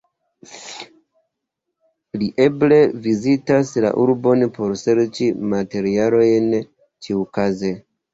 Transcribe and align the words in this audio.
Li 2.21 2.29
eble 2.45 2.79
vizitis 3.07 3.73
la 3.85 3.91
urbon 4.05 4.47
por 4.55 4.73
serĉi 4.85 5.27
materialojn 5.53 6.49
ĉiukaze. 7.09 7.73